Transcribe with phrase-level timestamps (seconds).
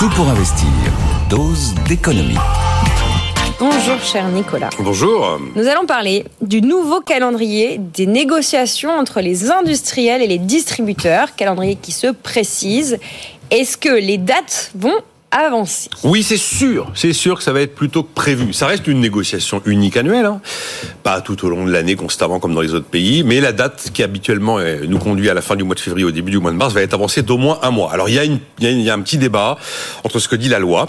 [0.00, 0.66] Tout pour investir.
[1.28, 2.38] Dose d'économie.
[3.58, 4.70] Bonjour cher Nicolas.
[4.78, 5.38] Bonjour.
[5.54, 11.76] Nous allons parler du nouveau calendrier des négociations entre les industriels et les distributeurs, calendrier
[11.76, 12.96] qui se précise.
[13.50, 15.02] Est-ce que les dates vont
[16.02, 16.90] Oui, c'est sûr.
[16.94, 18.52] C'est sûr que ça va être plutôt que prévu.
[18.52, 20.26] Ça reste une négociation unique annuelle.
[20.26, 20.40] Hein.
[21.02, 23.22] Pas tout au long de l'année constamment comme dans les autres pays.
[23.22, 24.58] Mais la date qui habituellement
[24.88, 26.74] nous conduit à la fin du mois de février, au début du mois de mars,
[26.74, 27.92] va être avancée d'au moins un mois.
[27.92, 29.56] Alors il y a un petit débat
[30.02, 30.86] entre ce que dit la loi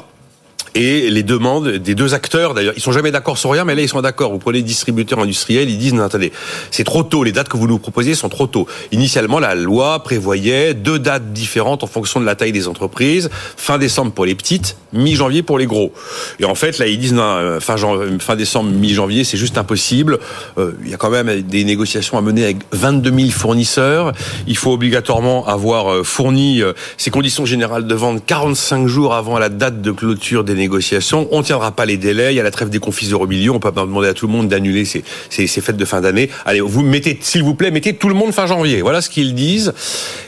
[0.76, 2.54] et les demandes des deux acteurs.
[2.54, 4.32] D'ailleurs, ils sont jamais d'accord sur rien, mais là ils sont d'accord.
[4.32, 6.32] Vous prenez les distributeurs industriels, ils disent non attendez,
[6.70, 7.24] c'est trop tôt.
[7.24, 8.68] Les dates que vous nous proposez sont trop tôt.
[8.92, 13.30] Initialement, la loi prévoyait deux dates différentes en fonction de la taille des entreprises.
[13.58, 15.92] Fin décembre pour les petites, mi-janvier pour les gros.
[16.40, 20.20] Et en fait, là ils disent non, euh, fin, décembre, mi-janvier, c'est juste impossible.
[20.58, 24.14] Euh, il y a quand même des négociations à mener avec 22 000 fournisseurs.
[24.48, 26.62] Il faut obligatoirement avoir euh, fourni
[26.98, 31.28] ces conditions générales de vente 45 jours avant la date de clôture des négociations.
[31.32, 32.34] On tiendra pas les délais.
[32.34, 33.56] Il y a la trêve des confis euro millions.
[33.56, 36.02] On peut pas demander à tout le monde d'annuler ces, ces, ces, fêtes de fin
[36.02, 36.30] d'année.
[36.46, 38.82] Allez, vous mettez, s'il vous plaît, mettez tout le monde fin janvier.
[38.82, 39.74] Voilà ce qu'ils disent.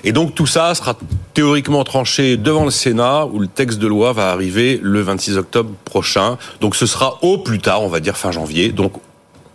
[0.04, 0.98] Et donc tout ça sera
[1.34, 5.72] théoriquement tranché devant le Sénat où le texte de loi va arriver le 26 octobre
[5.86, 6.38] prochain.
[6.62, 8.70] Donc ce sera au plus tard, on va dire fin janvier.
[8.70, 8.94] Donc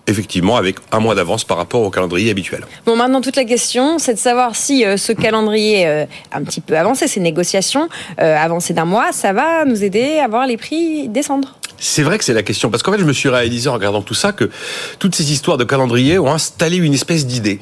[0.08, 2.64] effectivement avec un mois d'avance par rapport au calendrier habituel.
[2.86, 6.60] Bon, maintenant toute la question, c'est de savoir si euh, ce calendrier euh, un petit
[6.60, 7.88] peu avancé, ces négociations
[8.20, 11.56] euh, avancées d'un mois, ça va nous aider à voir les prix descendre.
[11.78, 14.02] C'est vrai que c'est la question, parce qu'en fait, je me suis réalisé en regardant
[14.02, 14.50] tout ça que
[14.98, 17.60] toutes ces histoires de calendrier ont installé une espèce d'idée.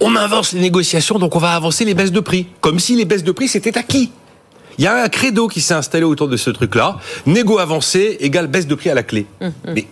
[0.00, 3.04] On avance les négociations, donc on va avancer les baisses de prix, comme si les
[3.04, 4.10] baisses de prix c'était acquis.
[4.78, 6.98] Il y a un credo qui s'est installé autour de ce truc-là.
[7.26, 9.26] Négo avancé égale baisse de prix à la clé.
[9.40, 9.74] Hum, hum.
[9.74, 9.86] Mais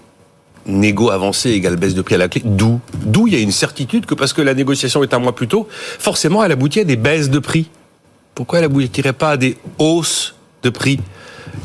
[0.67, 2.43] négo avancé égale baisse de prix à la clé.
[2.45, 5.35] D'où D'où il y a une certitude que parce que la négociation est un mois
[5.35, 5.69] plus tôt,
[5.99, 7.71] forcément elle aboutit à des baisses de prix.
[8.35, 10.99] Pourquoi elle aboutirait pas à des hausses de prix?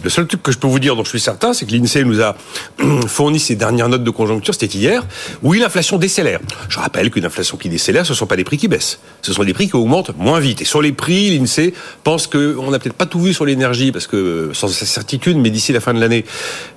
[0.03, 2.03] Le seul truc que je peux vous dire dont je suis certain, c'est que l'INSEE
[2.03, 2.35] nous a
[3.07, 5.05] fourni ses dernières notes de conjoncture, c'était hier,
[5.43, 6.39] oui, l'inflation décélère.
[6.69, 8.99] Je rappelle qu'une inflation qui décélère, ce ne sont pas des prix qui baissent.
[9.21, 10.61] Ce sont des prix qui augmentent moins vite.
[10.61, 11.73] Et sur les prix, l'INSEE
[12.03, 15.71] pense qu'on n'a peut-être pas tout vu sur l'énergie, parce que, sans certitude, mais d'ici
[15.71, 16.25] la fin de l'année,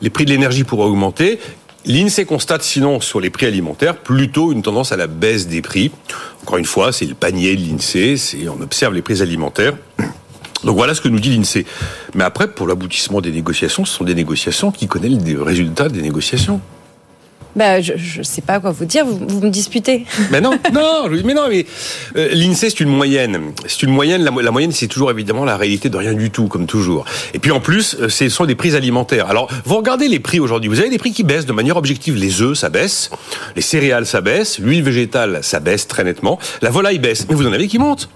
[0.03, 1.39] les prix de l'énergie pourraient augmenter.
[1.87, 5.91] L'INSEE constate sinon sur les prix alimentaires plutôt une tendance à la baisse des prix.
[6.43, 9.75] Encore une fois, c'est le panier de l'INSEE, on observe les prix alimentaires.
[10.65, 11.67] Donc voilà ce que nous dit l'INSEE.
[12.15, 16.01] Mais après, pour l'aboutissement des négociations, ce sont des négociations qui connaissent les résultats des
[16.01, 16.63] négociations.
[17.57, 20.05] Bah, je ne sais pas quoi vous dire, vous, vous me disputez.
[20.31, 21.67] Mais non, non, mais non, mais
[22.17, 23.53] euh, l'INSEE c'est une moyenne.
[23.67, 24.25] C'est une moyenne.
[24.25, 27.05] La, moyenne c'est toujours évidemment la réalité de rien du tout, comme toujours.
[27.33, 29.29] Et puis en plus, euh, ce sont des prix alimentaires.
[29.29, 30.69] Alors, vous regardez les prix aujourd'hui.
[30.69, 32.17] Vous avez des prix qui baissent de manière objective.
[32.17, 33.11] Les œufs, ça baisse.
[33.55, 34.59] Les céréales, ça baisse.
[34.59, 36.39] L'huile végétale, ça baisse très nettement.
[36.63, 37.27] La volaille baisse.
[37.29, 38.09] Mais vous en avez qui montent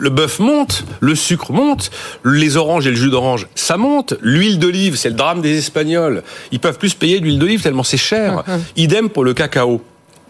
[0.00, 1.90] le bœuf monte, le sucre monte,
[2.24, 4.14] les oranges et le jus d'orange, ça monte.
[4.22, 6.22] L'huile d'olive, c'est le drame des Espagnols.
[6.52, 8.42] Ils peuvent plus payer d'huile d'olive tellement c'est cher.
[8.48, 8.62] Hum.
[8.76, 9.82] Idem pour le cacao.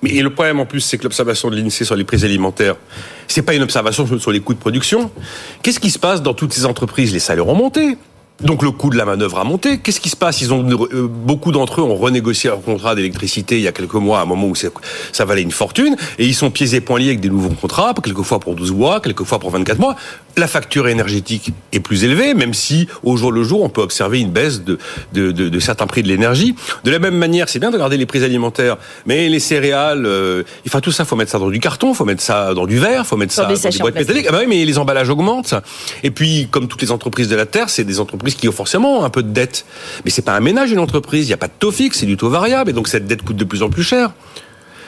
[0.02, 2.76] Mais et le problème en plus, c'est que l'observation de l'INSEE sur les prix alimentaires,
[3.28, 5.10] c'est pas une observation sur les coûts de production.
[5.62, 7.12] Qu'est-ce qui se passe dans toutes ces entreprises?
[7.12, 7.96] Les salaires ont monté.
[8.42, 9.78] Donc le coût de la manœuvre a monté.
[9.78, 10.40] Qu'est-ce qui se passe?
[10.40, 13.94] Ils ont euh, beaucoup d'entre eux ont renégocié leur contrat d'électricité il y a quelques
[13.94, 16.98] mois, à un moment où ça valait une fortune, et ils sont pieds et poings
[16.98, 19.96] liés avec des nouveaux contrats, quelquefois pour 12 mois, quelquefois pour 24 mois.
[20.36, 24.20] La facture énergétique est plus élevée, même si au jour le jour on peut observer
[24.20, 24.78] une baisse de,
[25.12, 26.54] de, de, de certains prix de l'énergie.
[26.84, 30.44] De la même manière, c'est bien de regarder les prix alimentaires, mais les céréales, euh,
[30.66, 33.06] enfin tout ça, faut mettre ça dans du carton, faut mettre ça dans du verre,
[33.06, 34.26] faut mettre ça dans des boîtes métalliques.
[34.28, 35.54] Ah bah oui, mais les emballages augmentent.
[36.02, 39.04] Et puis, comme toutes les entreprises de la terre, c'est des entreprises qui ont forcément
[39.04, 39.64] un peu de dette.
[40.04, 41.26] Mais c'est pas un ménage, une entreprise.
[41.26, 42.70] Il n'y a pas de taux fixe, c'est du taux variable.
[42.70, 44.12] Et donc cette dette coûte de plus en plus cher.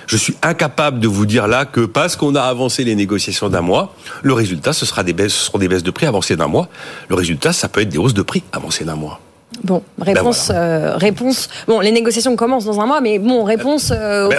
[0.06, 3.60] Je suis incapable de vous dire là que parce qu'on a avancé les négociations d'un
[3.60, 6.48] mois, le résultat, ce, sera des baisses, ce seront des baisses de prix avancées d'un
[6.48, 6.68] mois.
[7.08, 9.20] Le résultat, ça peut être des hausses de prix avancées d'un mois.
[9.64, 11.48] Bon, ben réponse, euh, réponse.
[11.68, 13.92] Bon, les négociations commencent dans un mois, mais bon, réponse.
[13.94, 14.38] Euh, ben,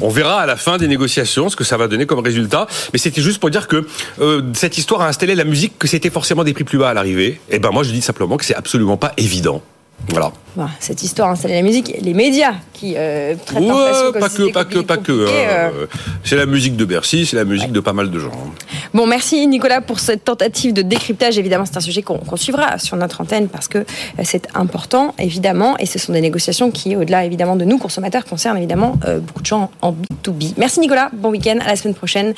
[0.00, 2.66] on, verra à la fin des négociations ce que ça va donner comme résultat.
[2.92, 3.86] Mais c'était juste pour dire que
[4.20, 6.94] euh, cette histoire a installé la musique que c'était forcément des prix plus bas à
[6.94, 7.40] l'arrivée.
[7.50, 9.62] Et ben moi, je dis simplement que c'est absolument pas évident
[10.08, 10.32] Voilà.
[10.56, 14.28] Voilà, cette histoire installée la musique, les médias qui euh, traitent Ouais, l'inflation comme pas
[14.28, 15.12] si que, pas que, pas que.
[15.12, 15.86] compliqué, euh.
[16.24, 18.32] c'est la musique de Bercy, c'est la musique de pas mal de gens.
[18.32, 18.50] hein.
[18.92, 21.38] Bon, merci Nicolas pour cette tentative de décryptage.
[21.38, 23.84] Évidemment, c'est un sujet qu'on qu'on suivra sur notre antenne parce que euh,
[24.24, 28.56] c'est important, évidemment, et ce sont des négociations qui, au-delà évidemment de nous consommateurs, concernent
[28.58, 30.54] évidemment euh, beaucoup de gens en B2B.
[30.56, 32.28] Merci Nicolas, bon week-end, à la semaine prochaine.